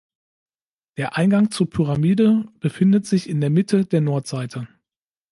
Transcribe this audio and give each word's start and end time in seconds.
Der 0.97 1.15
Eingang 1.15 1.51
zur 1.51 1.69
Pyramide 1.69 2.49
befindet 2.59 3.05
sich 3.05 3.29
in 3.29 3.39
der 3.39 3.51
Mitte 3.51 3.85
der 3.85 4.01
Nordseite. 4.01 4.67